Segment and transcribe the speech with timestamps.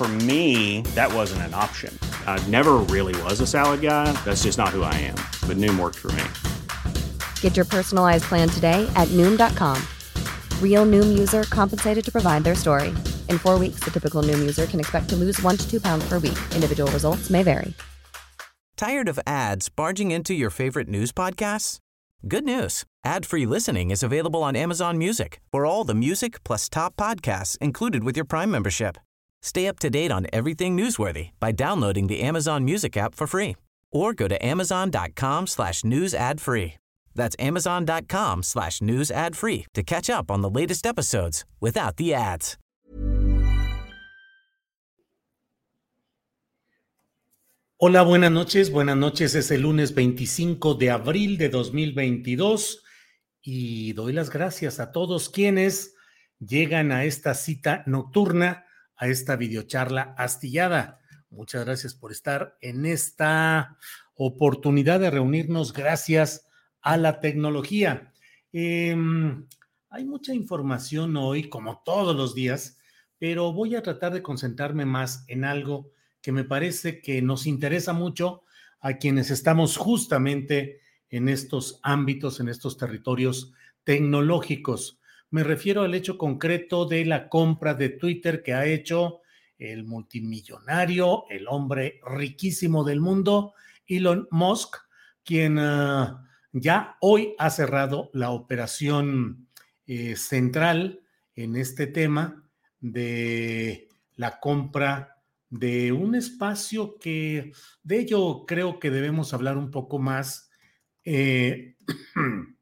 [0.00, 1.92] For me, that wasn't an option.
[2.26, 4.10] I never really was a salad guy.
[4.24, 5.16] That's just not who I am.
[5.46, 6.24] But Noom worked for me.
[7.42, 9.76] Get your personalized plan today at Noom.com.
[10.62, 12.88] Real Noom user compensated to provide their story.
[13.28, 16.08] In four weeks, the typical Noom user can expect to lose one to two pounds
[16.08, 16.38] per week.
[16.54, 17.74] Individual results may vary.
[18.78, 21.76] Tired of ads barging into your favorite news podcasts?
[22.26, 22.84] Good news.
[23.04, 28.02] Ad-free listening is available on Amazon Music for all the music plus top podcasts included
[28.02, 28.96] with your Prime membership.
[29.42, 33.56] Stay up to date on everything newsworthy by downloading the Amazon Music app for free
[33.92, 36.74] or go to amazon.com slash news ad free.
[37.14, 42.14] That's amazon.com slash news ad free to catch up on the latest episodes without the
[42.14, 42.56] ads.
[47.82, 48.70] Hola, buenas noches.
[48.70, 49.34] Buenas noches.
[49.34, 52.82] Es el lunes 25 de abril de 2022
[53.40, 55.94] y doy las gracias a todos quienes
[56.38, 58.66] llegan a esta cita nocturna
[59.00, 61.00] a esta videocharla astillada.
[61.30, 63.78] Muchas gracias por estar en esta
[64.14, 66.46] oportunidad de reunirnos gracias
[66.82, 68.12] a la tecnología.
[68.52, 69.46] Em,
[69.88, 72.78] hay mucha información hoy, como todos los días,
[73.18, 77.94] pero voy a tratar de concentrarme más en algo que me parece que nos interesa
[77.94, 78.44] mucho
[78.80, 83.54] a quienes estamos justamente en estos ámbitos, en estos territorios
[83.84, 84.99] tecnológicos.
[85.30, 89.20] Me refiero al hecho concreto de la compra de Twitter que ha hecho
[89.58, 93.54] el multimillonario, el hombre riquísimo del mundo,
[93.86, 94.76] Elon Musk,
[95.22, 99.46] quien ah, ya hoy ha cerrado la operación
[99.86, 101.00] eh, central
[101.36, 102.42] en este tema
[102.80, 105.16] de la compra
[105.48, 107.52] de un espacio que
[107.82, 110.50] de ello creo que debemos hablar un poco más.
[111.04, 111.76] Eh,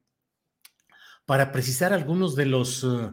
[1.29, 3.13] para precisar algunos de los, eh,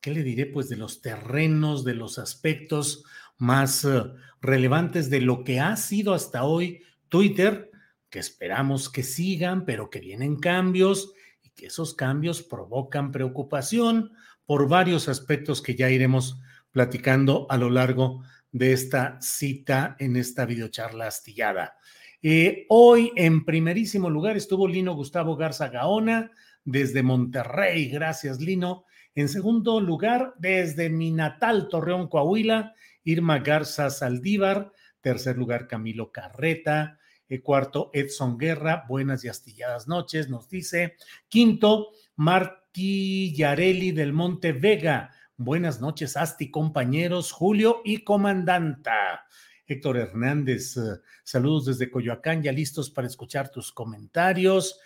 [0.00, 0.46] ¿qué le diré?
[0.46, 3.02] Pues de los terrenos, de los aspectos
[3.38, 4.04] más eh,
[4.40, 7.72] relevantes de lo que ha sido hasta hoy Twitter,
[8.08, 11.12] que esperamos que sigan, pero que vienen cambios
[11.42, 14.12] y que esos cambios provocan preocupación
[14.44, 16.40] por varios aspectos que ya iremos
[16.70, 18.22] platicando a lo largo
[18.52, 21.78] de esta cita en esta videocharla astillada.
[22.22, 26.30] Eh, hoy, en primerísimo lugar, estuvo Lino Gustavo Garza Gaona,
[26.66, 27.88] desde Monterrey.
[27.88, 28.84] Gracias, Lino.
[29.14, 34.72] En segundo lugar, desde mi natal Torreón, Coahuila, Irma Garza Saldívar.
[35.00, 36.98] Tercer lugar, Camilo Carreta.
[37.28, 38.84] El eh, cuarto, Edson Guerra.
[38.88, 40.96] Buenas y astilladas noches, nos dice.
[41.28, 45.10] Quinto, Martí Yareli del Monte Vega.
[45.36, 49.26] Buenas noches, Asti, compañeros, Julio y comandanta.
[49.66, 54.78] Héctor Hernández, eh, saludos desde Coyoacán, ya listos para escuchar tus comentarios.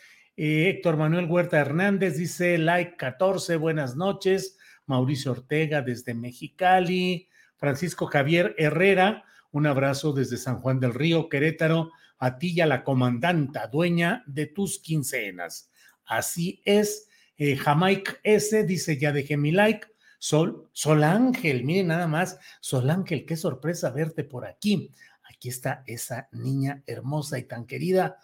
[0.42, 4.56] Eh, Héctor Manuel Huerta Hernández dice like 14, buenas noches.
[4.86, 7.28] Mauricio Ortega desde Mexicali.
[7.58, 12.66] Francisco Javier Herrera, un abrazo desde San Juan del Río, Querétaro, a ti y a
[12.66, 15.70] la comandanta, dueña de tus quincenas.
[16.06, 17.10] Así es.
[17.36, 19.88] Eh, Jamaica S dice, ya dejé mi like.
[20.18, 24.90] Sol, Sol Ángel, miren nada más, Sol Ángel, qué sorpresa verte por aquí.
[25.22, 28.16] Aquí está esa niña hermosa y tan querida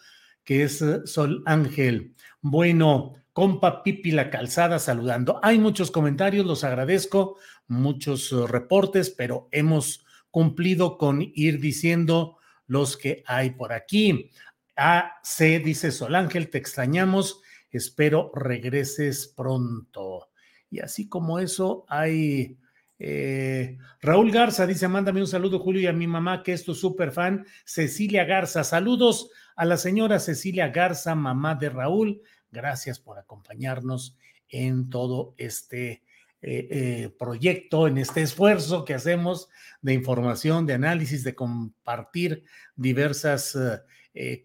[0.46, 2.14] que es eh, Sol Ángel.
[2.40, 5.38] Bueno, compa Pipi La Calzada saludando.
[5.42, 7.36] Hay muchos comentarios, los agradezco,
[7.66, 14.30] muchos eh, reportes, pero hemos cumplido con ir diciendo los que hay por aquí.
[14.76, 20.30] AC dice Sol Ángel, te extrañamos, espero regreses pronto.
[20.70, 22.58] Y así como eso, hay
[22.98, 26.74] eh, Raúl Garza dice: Mándame un saludo, Julio, y a mi mamá, que es tu
[26.74, 28.64] súper fan, Cecilia Garza.
[28.64, 32.22] Saludos a la señora Cecilia Garza, mamá de Raúl.
[32.52, 34.16] Gracias por acompañarnos
[34.48, 36.02] en todo este
[36.42, 39.48] eh, eh, proyecto, en este esfuerzo que hacemos
[39.80, 42.44] de información, de análisis, de compartir
[42.76, 43.58] diversas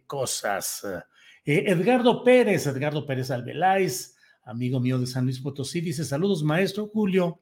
[0.08, 0.86] cosas.
[1.46, 7.42] Edgardo Pérez, Edgardo Pérez Albeláez, amigo mío de San Luis Potosí, dice: Saludos, maestro Julio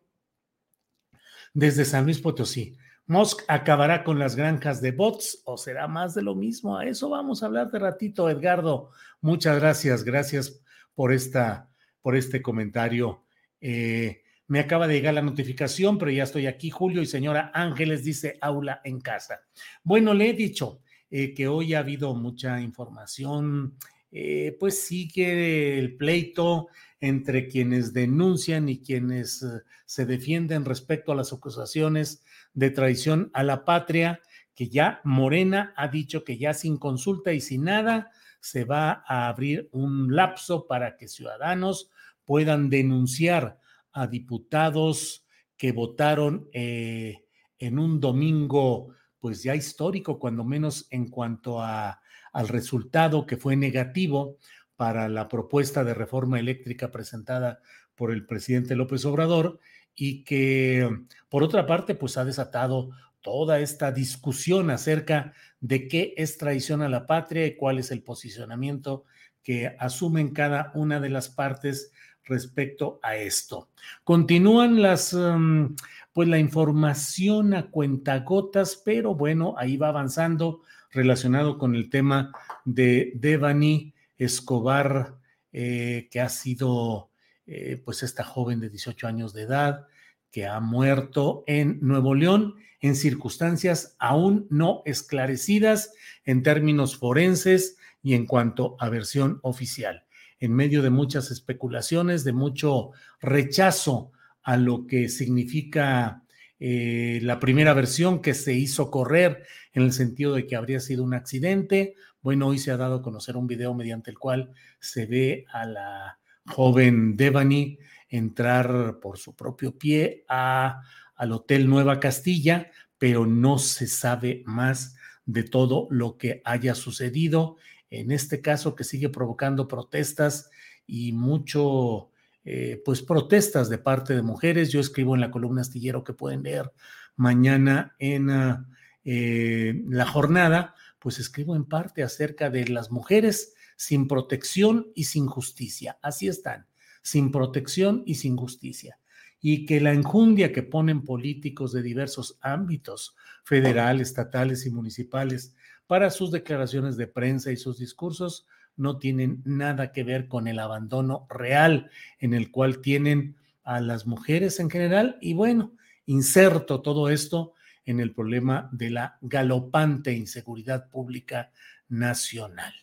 [1.54, 2.78] desde San Luis Potosí.
[3.10, 6.78] Musk acabará con las granjas de bots o será más de lo mismo.
[6.78, 8.92] A eso vamos a hablar de ratito, Edgardo.
[9.20, 10.62] Muchas gracias, gracias
[10.94, 11.72] por esta,
[12.04, 13.26] por este comentario.
[13.60, 16.70] Eh, me acaba de llegar la notificación, pero ya estoy aquí.
[16.70, 19.42] Julio y señora Ángeles dice aula en casa.
[19.84, 23.76] Bueno, le he dicho, eh, que hoy ha habido mucha información,
[24.12, 26.68] eh, pues sigue el pleito
[27.02, 32.24] entre quienes denuncian y quienes eh, se defienden respecto a las acusaciones
[32.54, 34.22] de traición a la patria,
[34.54, 38.12] que ya Morena ha dicho que ya sin consulta y sin nada
[38.42, 41.90] se va a abrir un lapso para que ciudadanos
[42.26, 43.60] puedan denunciar
[43.92, 45.26] a diputados
[45.58, 47.26] que votaron eh,
[47.58, 52.00] en un domingo, pues ya histórico, cuando menos en cuanto a,
[52.32, 54.38] al resultado que fue negativo
[54.80, 57.60] para la propuesta de reforma eléctrica presentada
[57.96, 59.60] por el presidente López Obrador
[59.94, 60.90] y que,
[61.28, 66.88] por otra parte, pues ha desatado toda esta discusión acerca de qué es traición a
[66.88, 69.04] la patria y cuál es el posicionamiento
[69.44, 71.92] que asumen cada una de las partes
[72.24, 73.68] respecto a esto.
[74.06, 75.76] Continúan las, um,
[76.14, 82.32] pues la información a cuentagotas, pero bueno, ahí va avanzando relacionado con el tema
[82.64, 85.18] de Devani Escobar,
[85.52, 87.10] eh, que ha sido
[87.48, 89.88] eh, pues esta joven de 18 años de edad,
[90.30, 95.94] que ha muerto en Nuevo León en circunstancias aún no esclarecidas
[96.24, 100.06] en términos forenses y en cuanto a versión oficial.
[100.40, 104.12] En medio de muchas especulaciones, de mucho rechazo
[104.44, 106.24] a lo que significa
[106.60, 111.04] eh, la primera versión que se hizo correr en el sentido de que habría sido
[111.04, 111.96] un accidente.
[112.22, 115.66] Bueno, hoy se ha dado a conocer un video mediante el cual se ve a
[115.66, 117.80] la joven Devani
[118.10, 120.82] entrar por su propio pie a,
[121.16, 124.96] al Hotel Nueva Castilla, pero no se sabe más
[125.26, 127.58] de todo lo que haya sucedido
[127.90, 130.50] en este caso que sigue provocando protestas
[130.86, 132.10] y mucho,
[132.52, 134.72] eh, pues protestas de parte de mujeres.
[134.72, 136.72] Yo escribo en la columna astillero que pueden leer
[137.16, 138.68] mañana en ah,
[139.06, 145.28] eh, la jornada, pues escribo en parte acerca de las mujeres sin protección y sin
[145.28, 146.00] justicia.
[146.02, 146.66] Así están,
[147.04, 148.98] sin protección y sin justicia.
[149.40, 155.54] Y que la enjundia que ponen políticos de diversos ámbitos, federal, estatales y municipales,
[155.86, 158.48] para sus declaraciones de prensa y sus discursos
[158.80, 164.08] no tienen nada que ver con el abandono real en el cual tienen a las
[164.08, 165.18] mujeres en general.
[165.22, 165.74] Y bueno,
[166.06, 167.54] inserto todo esto
[167.86, 171.52] en el problema de la galopante inseguridad pública
[171.88, 172.74] nacional.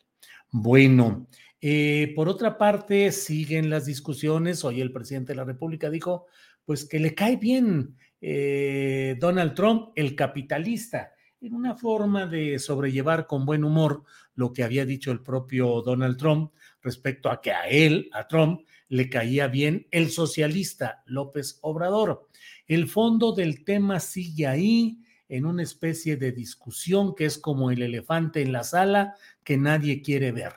[0.50, 1.26] Bueno,
[1.60, 4.64] eh, por otra parte, siguen las discusiones.
[4.64, 6.26] Hoy el presidente de la República dijo,
[6.64, 11.12] pues que le cae bien eh, Donald Trump, el capitalista
[11.46, 14.02] en una forma de sobrellevar con buen humor
[14.34, 16.52] lo que había dicho el propio Donald Trump
[16.82, 22.28] respecto a que a él, a Trump, le caía bien el socialista López Obrador.
[22.66, 24.98] El fondo del tema sigue ahí
[25.28, 29.14] en una especie de discusión que es como el elefante en la sala
[29.44, 30.52] que nadie quiere ver.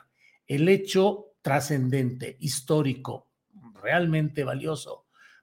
[0.48, 3.28] El hecho trascendente, histórico,
[3.80, 4.99] realmente valioso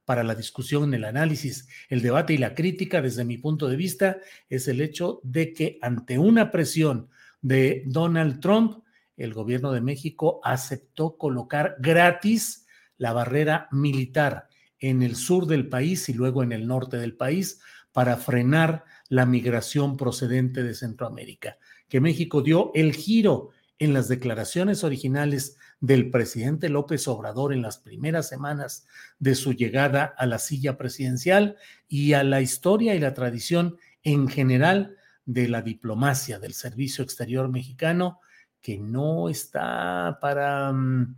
[0.08, 4.20] para la discusión, el análisis, el debate y la crítica, desde mi punto de vista,
[4.50, 7.10] es el hecho de que ante una presión
[7.42, 8.86] de Donald Trump,
[9.18, 12.68] el gobierno de México aceptó colocar gratis
[12.98, 14.48] la barrera militar
[14.80, 17.60] en el sur del país y luego en el norte del país
[17.92, 21.58] para frenar la migración procedente de Centroamérica.
[21.90, 27.78] Que México dio el giro en las declaraciones originales del presidente López Obrador en las
[27.78, 28.88] primeras semanas
[29.20, 31.58] de su llegada a la silla presidencial
[31.88, 37.50] y a la historia y la tradición en general de la diplomacia del servicio exterior
[37.50, 38.22] mexicano,
[38.62, 40.72] que no está para...
[40.72, 41.16] Mm,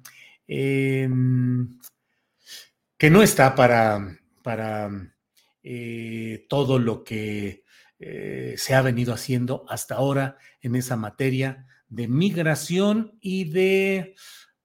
[0.47, 1.79] em,
[2.97, 4.89] que no está para, para
[5.63, 7.63] eh, todo lo que
[7.99, 14.15] eh, se ha venido haciendo hasta ahora en esa materia de migración y de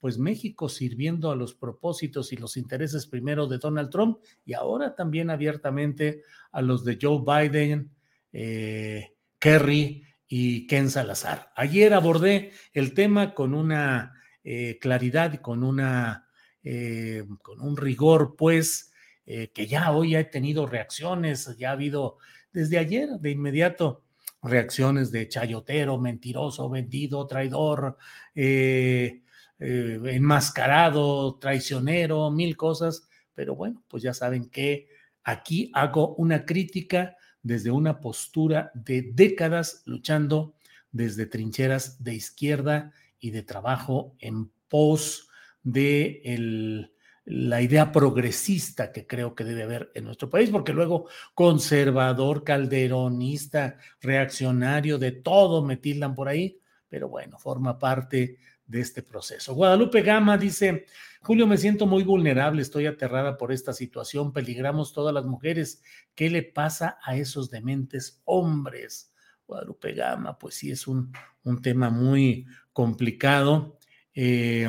[0.05, 4.95] pues México sirviendo a los propósitos y los intereses primero de Donald Trump y ahora
[4.95, 6.21] también abiertamente
[6.53, 7.91] a los de Joe Biden,
[8.31, 11.51] eh, Kerry y Ken Salazar.
[11.57, 14.13] Ayer abordé el tema con una
[14.45, 16.29] eh, claridad con una
[16.63, 18.93] eh, con un rigor, pues,
[19.25, 22.19] que ya hoy ha tenido reacciones, ya ha habido
[22.53, 24.05] desde ayer de inmediato
[24.43, 27.97] reacciones de chayotero, mentiroso, vendido, traidor,
[28.35, 29.23] eh,
[29.59, 34.89] eh, enmascarado, traicionero, mil cosas, pero bueno, pues ya saben que
[35.23, 40.55] aquí hago una crítica desde una postura de décadas luchando
[40.91, 45.29] desde trincheras de izquierda y de trabajo en pos
[45.63, 46.89] de
[47.25, 53.77] la idea progresista que creo que debe haber en nuestro país, porque luego conservador, calderonista,
[54.01, 59.55] reaccionario, de todo me tildan por ahí, pero bueno, forma parte de este proceso.
[59.55, 60.87] Guadalupe Gama dice,
[61.21, 65.83] Julio, me siento muy vulnerable, estoy aterrada por esta situación, peligramos todas las mujeres.
[66.15, 69.13] ¿Qué le pasa a esos dementes hombres?
[69.47, 71.13] Guadalupe Gama, pues sí, es un,
[71.45, 73.79] un tema muy complicado.
[74.15, 74.69] Eh,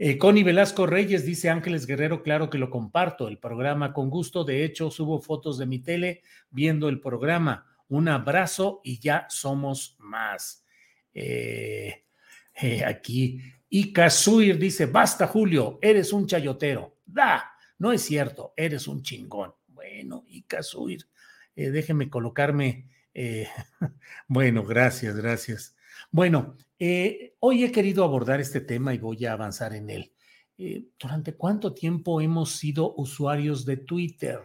[0.00, 4.44] eh, Connie Velasco Reyes dice Ángeles Guerrero, claro que lo comparto, el programa con gusto,
[4.44, 9.96] de hecho subo fotos de mi tele viendo el programa, un abrazo y ya somos
[9.98, 10.64] más.
[11.14, 12.04] Eh,
[12.60, 16.98] eh, aquí, Ika Suir dice, basta Julio, eres un chayotero.
[17.04, 19.52] Da, no es cierto, eres un chingón.
[19.66, 21.06] Bueno, Ika Suir,
[21.54, 22.88] déjeme colocarme.
[24.28, 25.74] bueno, gracias, gracias.
[26.10, 30.12] Bueno, eh, hoy he querido abordar este tema y voy a avanzar en él.
[30.56, 34.40] Eh, ¿Durante cuánto tiempo hemos sido usuarios de Twitter?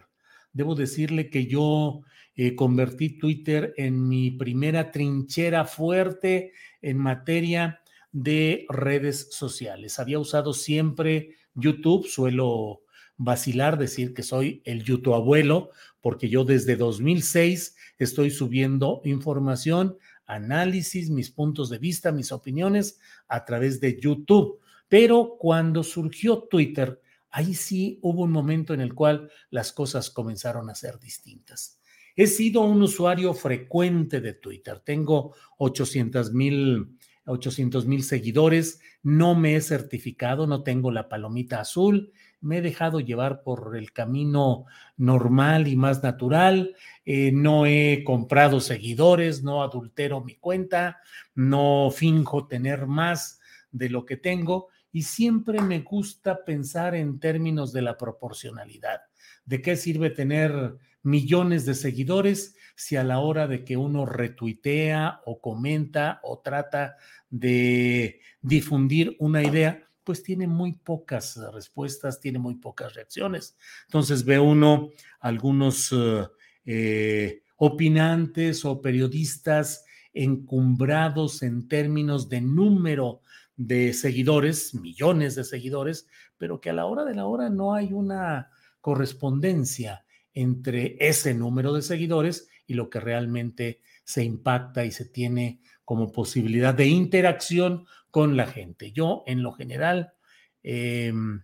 [0.52, 2.02] Debo decirle que yo
[2.34, 6.52] eh, convertí Twitter en mi primera trinchera fuerte
[6.82, 7.80] en materia
[8.14, 9.98] de redes sociales.
[9.98, 12.82] Había usado siempre YouTube, suelo
[13.16, 21.10] vacilar decir que soy el YouTube abuelo, porque yo desde 2006 estoy subiendo información análisis,
[21.10, 24.60] mis puntos de vista, mis opiniones a través de YouTube.
[24.88, 30.70] Pero cuando surgió Twitter, ahí sí hubo un momento en el cual las cosas comenzaron
[30.70, 31.80] a ser distintas.
[32.14, 34.78] He sido un usuario frecuente de Twitter.
[34.84, 38.80] Tengo 800 mil 800 mil seguidores.
[39.02, 42.12] No me he certificado, no tengo la palomita azul
[42.44, 44.66] me he dejado llevar por el camino
[44.98, 51.00] normal y más natural, eh, no he comprado seguidores, no adultero mi cuenta,
[51.34, 53.40] no finjo tener más
[53.72, 59.00] de lo que tengo y siempre me gusta pensar en términos de la proporcionalidad.
[59.46, 65.20] ¿De qué sirve tener millones de seguidores si a la hora de que uno retuitea
[65.26, 66.96] o comenta o trata
[67.30, 73.56] de difundir una idea, pues tiene muy pocas respuestas, tiene muy pocas reacciones.
[73.86, 76.26] Entonces ve uno algunos eh,
[76.66, 83.20] eh, opinantes o periodistas encumbrados en términos de número
[83.56, 87.92] de seguidores, millones de seguidores, pero que a la hora de la hora no hay
[87.92, 90.03] una correspondencia
[90.34, 96.12] entre ese número de seguidores y lo que realmente se impacta y se tiene como
[96.12, 98.92] posibilidad de interacción con la gente.
[98.92, 100.14] Yo, en lo general,
[100.62, 101.42] em,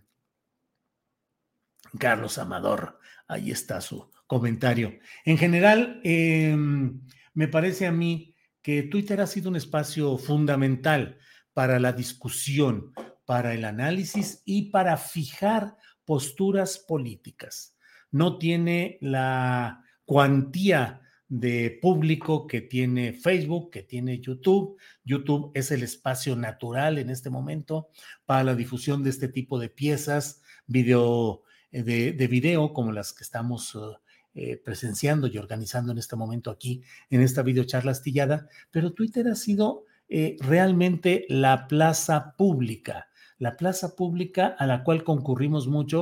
[1.99, 4.97] Carlos Amador, ahí está su comentario.
[5.25, 7.01] En general, em,
[7.33, 11.17] me parece a mí que Twitter ha sido un espacio fundamental
[11.53, 12.93] para la discusión,
[13.25, 17.75] para el análisis y para fijar posturas políticas.
[18.11, 21.01] No tiene la cuantía
[21.31, 24.77] de público que tiene Facebook, que tiene YouTube.
[25.05, 27.87] YouTube es el espacio natural en este momento
[28.25, 33.23] para la difusión de este tipo de piezas video, eh, de, video como las que
[33.23, 33.77] estamos
[34.33, 38.49] eh, presenciando y organizando en este momento aquí en esta videocharla astillada.
[38.69, 45.05] Pero Twitter ha sido eh, realmente la plaza pública, la plaza pública a la cual
[45.05, 46.01] concurrimos mucho.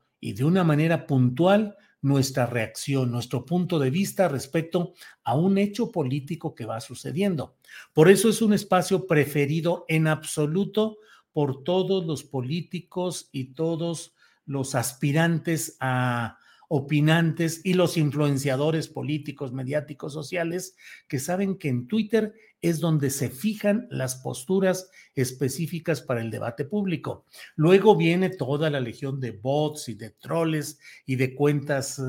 [0.21, 5.91] y de una manera puntual nuestra reacción, nuestro punto de vista respecto a un hecho
[5.91, 7.57] político que va sucediendo.
[7.93, 10.97] Por eso es un espacio preferido en absoluto
[11.33, 16.37] por todos los políticos y todos los aspirantes a
[16.73, 20.77] opinantes y los influenciadores políticos, mediáticos, sociales,
[21.09, 26.63] que saben que en Twitter es donde se fijan las posturas específicas para el debate
[26.63, 27.25] público.
[27.57, 32.03] Luego viene toda la legión de bots y de troles y de cuentas eh,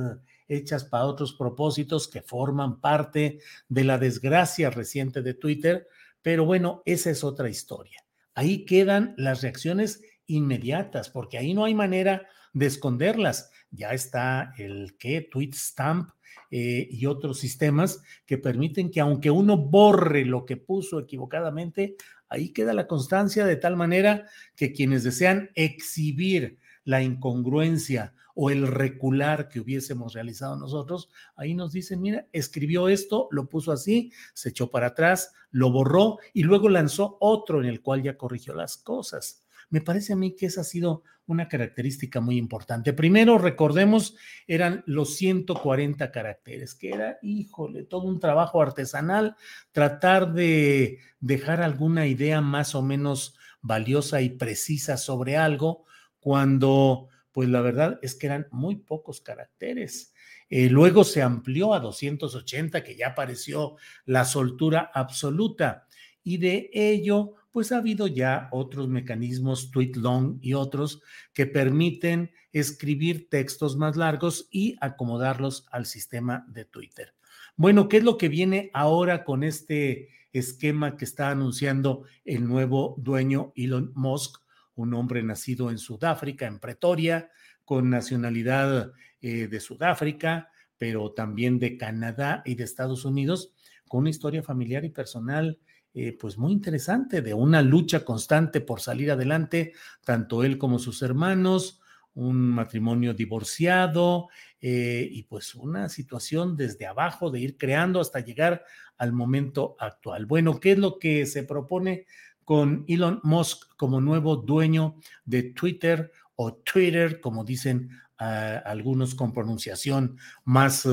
[0.46, 5.88] hechas para otros propósitos que forman parte de la desgracia reciente de Twitter,
[6.22, 8.04] pero bueno, esa es otra historia.
[8.32, 14.96] Ahí quedan las reacciones inmediatas, porque ahí no hay manera de esconderlas ya está el
[14.98, 16.10] que tweet stamp
[16.50, 21.96] eh, y otros sistemas que permiten que aunque uno borre lo que puso equivocadamente,
[22.28, 28.66] ahí queda la constancia de tal manera que quienes desean exhibir la incongruencia o el
[28.66, 34.50] recular que hubiésemos realizado nosotros, ahí nos dicen, mira, escribió esto, lo puso así, se
[34.50, 38.78] echó para atrás, lo borró y luego lanzó otro en el cual ya corrigió las
[38.78, 39.44] cosas.
[39.68, 42.92] Me parece a mí que esa ha sido una característica muy importante.
[42.92, 49.36] Primero, recordemos, eran los 140 caracteres, que era, híjole, todo un trabajo artesanal,
[49.70, 55.84] tratar de dejar alguna idea más o menos valiosa y precisa sobre algo,
[56.18, 60.12] cuando, pues la verdad es que eran muy pocos caracteres.
[60.48, 65.86] Eh, luego se amplió a 280, que ya apareció la soltura absoluta,
[66.22, 71.02] y de ello pues ha habido ya otros mecanismos, tweet long y otros,
[71.34, 77.14] que permiten escribir textos más largos y acomodarlos al sistema de Twitter.
[77.56, 82.94] Bueno, ¿qué es lo que viene ahora con este esquema que está anunciando el nuevo
[82.98, 84.40] dueño Elon Musk,
[84.74, 87.30] un hombre nacido en Sudáfrica, en Pretoria,
[87.64, 93.52] con nacionalidad eh, de Sudáfrica, pero también de Canadá y de Estados Unidos,
[93.88, 95.58] con una historia familiar y personal
[95.94, 101.02] eh, pues muy interesante, de una lucha constante por salir adelante, tanto él como sus
[101.02, 101.80] hermanos,
[102.14, 104.28] un matrimonio divorciado
[104.60, 108.64] eh, y pues una situación desde abajo de ir creando hasta llegar
[108.96, 110.24] al momento actual.
[110.24, 112.06] Bueno, ¿qué es lo que se propone
[112.44, 119.32] con Elon Musk como nuevo dueño de Twitter o Twitter, como dicen ah, algunos con
[119.32, 120.88] pronunciación más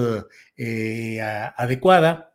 [0.57, 1.21] eh,
[1.55, 2.28] adecuada?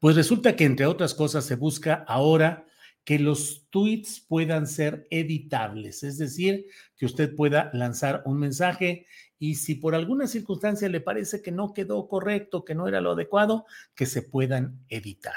[0.00, 2.66] Pues resulta que, entre otras cosas, se busca ahora
[3.04, 9.06] que los tweets puedan ser editables, es decir, que usted pueda lanzar un mensaje
[9.38, 13.12] y si por alguna circunstancia le parece que no quedó correcto, que no era lo
[13.12, 15.36] adecuado, que se puedan editar.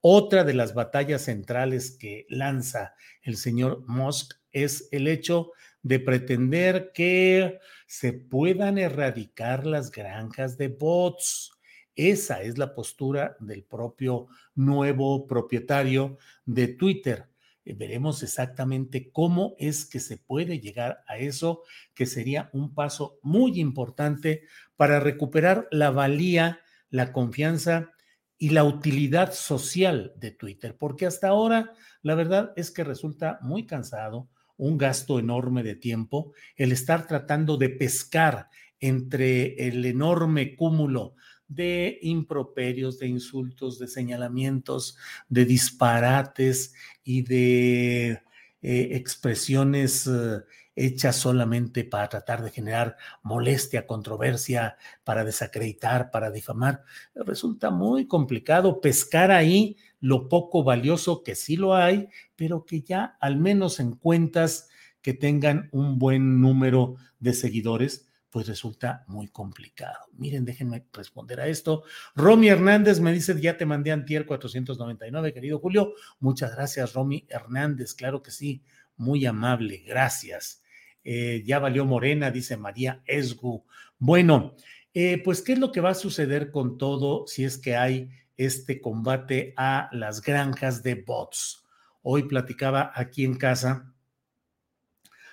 [0.00, 6.92] Otra de las batallas centrales que lanza el señor Musk es el hecho de pretender
[6.94, 11.57] que se puedan erradicar las granjas de bots.
[11.98, 17.26] Esa es la postura del propio nuevo propietario de Twitter.
[17.64, 23.18] Eh, veremos exactamente cómo es que se puede llegar a eso, que sería un paso
[23.22, 24.44] muy importante
[24.76, 27.90] para recuperar la valía, la confianza
[28.38, 33.66] y la utilidad social de Twitter, porque hasta ahora la verdad es que resulta muy
[33.66, 41.16] cansado, un gasto enorme de tiempo, el estar tratando de pescar entre el enorme cúmulo
[41.48, 44.96] de improperios, de insultos, de señalamientos,
[45.28, 48.22] de disparates y de
[48.60, 50.42] eh, expresiones eh,
[50.76, 56.84] hechas solamente para tratar de generar molestia, controversia, para desacreditar, para difamar.
[57.14, 63.16] Resulta muy complicado pescar ahí lo poco valioso que sí lo hay, pero que ya
[63.20, 64.68] al menos en cuentas
[65.02, 69.98] que tengan un buen número de seguidores pues resulta muy complicado.
[70.12, 71.84] Miren, déjenme responder a esto.
[72.14, 75.94] Romy Hernández me dice, ya te mandé antier 499, querido Julio.
[76.20, 77.94] Muchas gracias, Romy Hernández.
[77.94, 78.62] Claro que sí,
[78.96, 80.62] muy amable, gracias.
[81.04, 83.64] Eh, ya valió Morena, dice María Esgu.
[83.98, 84.54] Bueno,
[84.92, 88.10] eh, pues, ¿qué es lo que va a suceder con todo si es que hay
[88.36, 91.64] este combate a las granjas de bots?
[92.02, 93.94] Hoy platicaba aquí en casa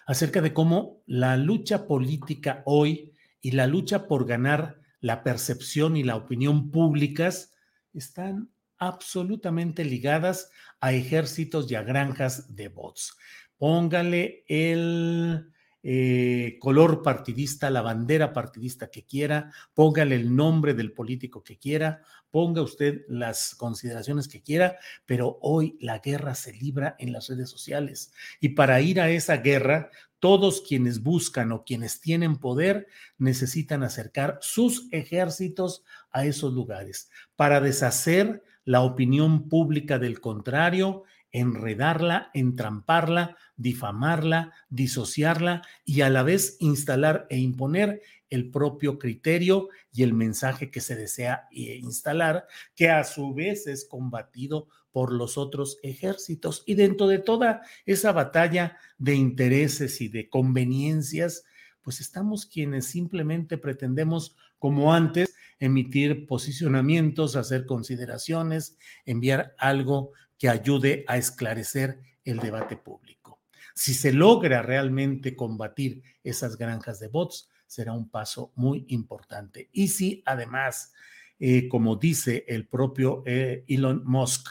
[0.05, 6.03] acerca de cómo la lucha política hoy y la lucha por ganar la percepción y
[6.03, 7.53] la opinión públicas
[7.93, 13.17] están absolutamente ligadas a ejércitos y a granjas de bots.
[13.57, 15.51] Póngale el,
[15.87, 22.01] eh, color partidista, la bandera partidista que quiera, póngale el nombre del político que quiera,
[22.31, 27.51] ponga usted las consideraciones que quiera, pero hoy la guerra se libra en las redes
[27.51, 28.11] sociales.
[28.39, 32.87] Y para ir a esa guerra, todos quienes buscan o quienes tienen poder
[33.19, 41.03] necesitan acercar sus ejércitos a esos lugares para deshacer la opinión pública del contrario
[41.35, 50.03] enredarla, entramparla, difamarla, disociarla y a la vez instalar e imponer el propio criterio y
[50.03, 55.37] el mensaje que se desea eh, instalar, que a su vez es combatido por los
[55.37, 56.63] otros ejércitos.
[56.65, 61.43] Y dentro de toda esa batalla de intereses y de conveniencias,
[61.81, 71.05] pues estamos quienes simplemente pretendemos, como antes, emitir posicionamientos, hacer consideraciones, enviar algo que ayude
[71.07, 73.41] a esclarecer el debate público.
[73.73, 79.69] Si se logra realmente combatir esas granjas de bots, será un paso muy importante.
[79.73, 80.93] Y si además,
[81.39, 84.47] eh, como dice el propio eh, Elon Musk,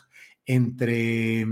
[0.47, 1.47] entre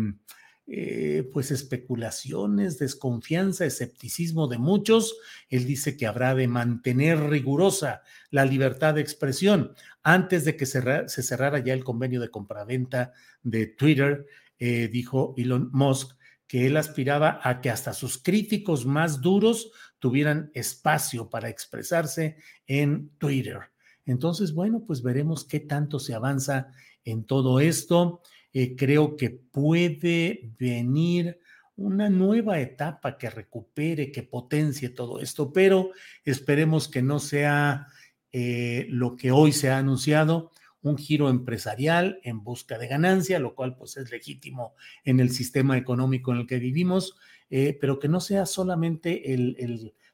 [0.66, 5.16] eh, pues especulaciones, desconfianza, escepticismo de muchos,
[5.48, 9.75] él dice que habrá de mantener rigurosa la libertad de expresión.
[10.03, 14.27] Antes de que se cerrara ya el convenio de compraventa de Twitter,
[14.59, 20.51] eh, dijo Elon Musk que él aspiraba a que hasta sus críticos más duros tuvieran
[20.55, 23.59] espacio para expresarse en Twitter.
[24.05, 26.68] Entonces, bueno, pues veremos qué tanto se avanza
[27.05, 28.20] en todo esto.
[28.52, 31.40] Eh, creo que puede venir
[31.76, 35.90] una nueva etapa que recupere, que potencie todo esto, pero
[36.24, 37.86] esperemos que no sea
[38.30, 40.50] eh, lo que hoy se ha anunciado,
[40.82, 45.78] un giro empresarial en busca de ganancia, lo cual pues es legítimo en el sistema
[45.78, 47.16] económico en el que vivimos,
[47.50, 49.22] eh, pero que no sea solamente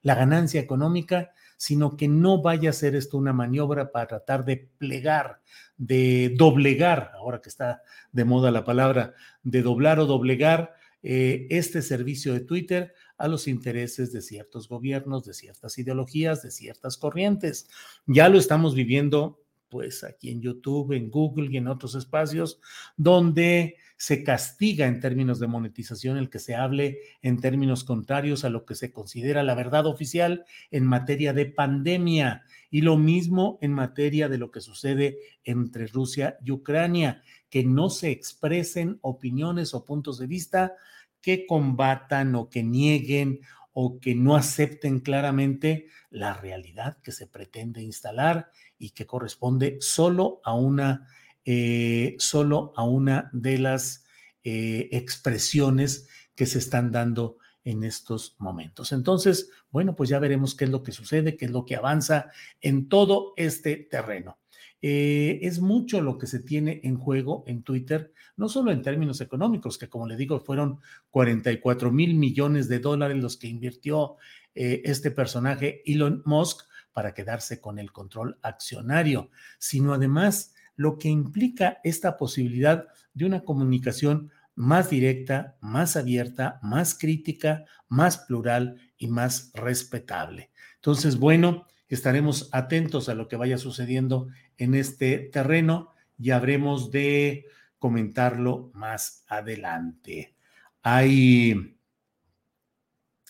[0.02, 4.70] la ganancia económica, sino que no vaya a ser esto una maniobra para tratar de
[4.78, 5.42] plegar,
[5.76, 11.82] de doblegar, ahora que está de moda la palabra, de doblar o doblegar eh, este
[11.82, 17.68] servicio de Twitter a los intereses de ciertos gobiernos, de ciertas ideologías, de ciertas corrientes.
[18.06, 22.60] Ya lo estamos viviendo pues aquí en YouTube, en Google y en otros espacios,
[22.96, 28.48] donde se castiga en términos de monetización el que se hable en términos contrarios a
[28.48, 32.44] lo que se considera la verdad oficial en materia de pandemia.
[32.70, 37.90] Y lo mismo en materia de lo que sucede entre Rusia y Ucrania, que no
[37.90, 40.76] se expresen opiniones o puntos de vista
[41.20, 43.40] que combatan o que nieguen
[43.80, 50.40] o que no acepten claramente la realidad que se pretende instalar y que corresponde solo
[50.42, 51.06] a una,
[51.44, 54.04] eh, solo a una de las
[54.42, 58.90] eh, expresiones que se están dando en estos momentos.
[58.90, 62.32] Entonces, bueno, pues ya veremos qué es lo que sucede, qué es lo que avanza
[62.60, 64.40] en todo este terreno.
[64.80, 69.20] Eh, es mucho lo que se tiene en juego en Twitter, no solo en términos
[69.20, 70.78] económicos, que como le digo, fueron
[71.10, 74.16] 44 mil millones de dólares los que invirtió
[74.54, 81.78] este personaje Elon Musk, para quedarse con el control accionario, sino además lo que implica
[81.84, 89.52] esta posibilidad de una comunicación más directa, más abierta, más crítica, más plural y más
[89.54, 90.50] respetable.
[90.74, 97.46] Entonces, bueno, estaremos atentos a lo que vaya sucediendo en este terreno y habremos de
[97.78, 100.34] comentarlo más adelante.
[100.82, 101.76] Hay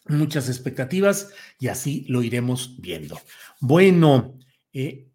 [0.08, 3.20] muchas expectativas y así lo iremos viendo.
[3.60, 4.38] Bueno,
[4.72, 5.08] eh,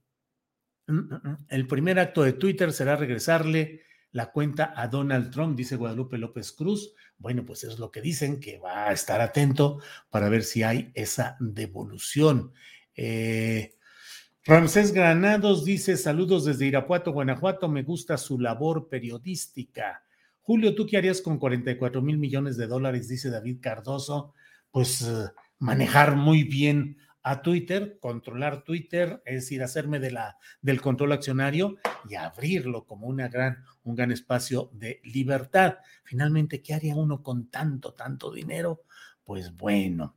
[0.87, 5.57] mm, mm, mm, el primer acto de Twitter será regresarle la cuenta a Donald Trump,
[5.57, 6.93] dice Guadalupe López Cruz.
[7.17, 9.79] Bueno, pues es lo que dicen, que va a estar atento
[10.11, 12.53] para ver si hay esa devolución.
[12.95, 13.75] Eh,
[14.45, 20.03] Ramsés Granados dice, saludos desde Irapuato, Guanajuato, me gusta su labor periodística.
[20.41, 23.07] Julio, ¿tú qué harías con 44 mil millones de dólares?
[23.07, 24.33] Dice David Cardoso
[24.73, 25.29] pues eh,
[25.59, 31.77] manejar muy bien a Twitter, controlar Twitter, es decir, hacerme de la, del control accionario
[32.09, 35.77] y abrirlo como una gran, un gran espacio de libertad.
[36.03, 38.81] Finalmente, ¿qué haría uno con tanto, tanto dinero?
[39.23, 40.15] Pues bueno.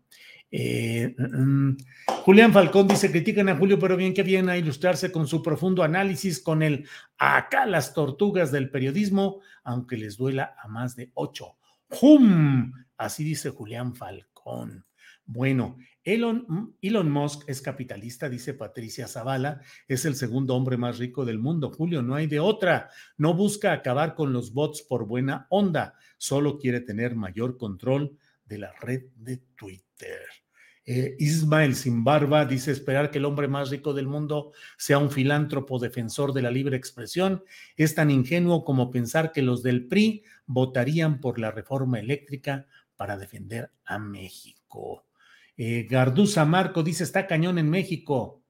[0.50, 1.76] Eh, mm, mm,
[2.24, 5.82] Julián Falcón dice, critican a Julio, pero bien que viene a ilustrarse con su profundo
[5.82, 11.56] análisis con el acá las tortugas del periodismo, aunque les duela a más de ocho.
[12.00, 12.72] ¡Hum!
[12.96, 14.84] Así dice Julián Falcón.
[15.28, 21.24] Bueno, Elon, Elon Musk es capitalista, dice Patricia Zavala, es el segundo hombre más rico
[21.24, 21.72] del mundo.
[21.72, 22.90] Julio, no hay de otra.
[23.18, 28.58] No busca acabar con los bots por buena onda, solo quiere tener mayor control de
[28.58, 30.20] la red de Twitter.
[30.88, 35.10] Eh, Ismael Sin Barba dice esperar que el hombre más rico del mundo sea un
[35.10, 37.42] filántropo defensor de la libre expresión
[37.76, 43.18] es tan ingenuo como pensar que los del PRI votarían por la reforma eléctrica para
[43.18, 45.06] defender a México.
[45.56, 48.44] Eh, Garduza Marco dice está cañón en México.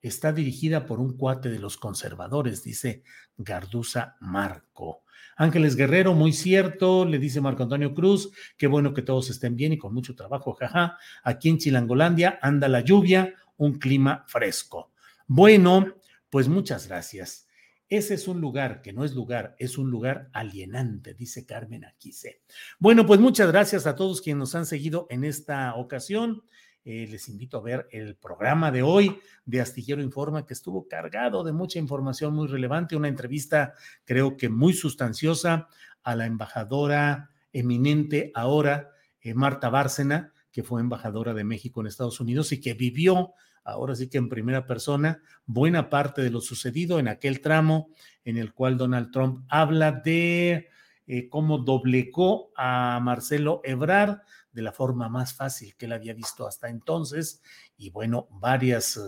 [0.00, 3.02] Está dirigida por un cuate de los conservadores, dice
[3.36, 5.01] Garduza Marco.
[5.36, 9.72] Ángeles Guerrero, muy cierto, le dice Marco Antonio Cruz, qué bueno que todos estén bien
[9.72, 10.98] y con mucho trabajo, jaja.
[11.22, 14.92] Aquí en Chilangolandia anda la lluvia, un clima fresco.
[15.26, 15.94] Bueno,
[16.30, 17.46] pues muchas gracias.
[17.88, 22.40] Ese es un lugar que no es lugar, es un lugar alienante, dice Carmen Aquise.
[22.78, 26.42] Bueno, pues muchas gracias a todos quienes nos han seguido en esta ocasión.
[26.84, 31.44] Eh, les invito a ver el programa de hoy de Astillero Informa, que estuvo cargado
[31.44, 35.68] de mucha información muy relevante, una entrevista creo que muy sustanciosa
[36.02, 38.90] a la embajadora eminente ahora,
[39.20, 43.94] eh, Marta Bárcena, que fue embajadora de México en Estados Unidos y que vivió, ahora
[43.94, 47.90] sí que en primera persona, buena parte de lo sucedido en aquel tramo
[48.24, 50.68] en el cual Donald Trump habla de
[51.06, 54.18] eh, cómo doblegó a Marcelo Ebrard
[54.52, 57.42] de la forma más fácil que él había visto hasta entonces.
[57.76, 59.00] Y bueno, varias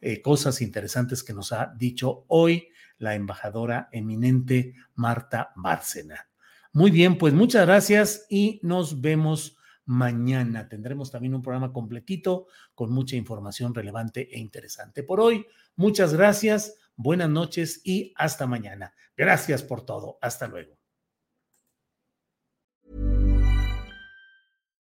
[0.00, 6.28] eh, cosas interesantes que nos ha dicho hoy la embajadora eminente Marta Bárcena.
[6.72, 10.68] Muy bien, pues muchas gracias y nos vemos mañana.
[10.68, 15.02] Tendremos también un programa completito con mucha información relevante e interesante.
[15.02, 18.94] Por hoy, muchas gracias, buenas noches y hasta mañana.
[19.16, 20.18] Gracias por todo.
[20.22, 20.81] Hasta luego.